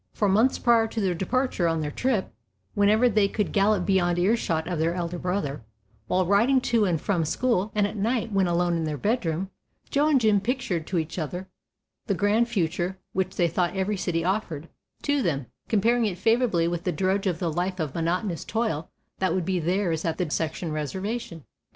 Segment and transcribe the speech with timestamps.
[0.13, 2.33] For months prior to their departure on their trip,
[2.73, 5.61] whenever they could gallop beyond ear shot of their elder brother,
[6.07, 9.51] while riding to and from school, and at night when alone in their bedroom,
[9.91, 11.49] Joe and Jim pictured to each other
[12.07, 14.69] the grand future which they thought every city offered
[15.03, 18.89] to them, comparing it favorably with the drudge of the life of monotonous toil
[19.19, 21.43] that would be theirs at the section reservation.